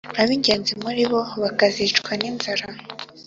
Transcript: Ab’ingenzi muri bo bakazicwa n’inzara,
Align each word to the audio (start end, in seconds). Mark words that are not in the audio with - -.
Ab’ingenzi 0.21 0.73
muri 0.83 1.01
bo 1.11 1.21
bakazicwa 1.41 2.11
n’inzara, 2.19 2.65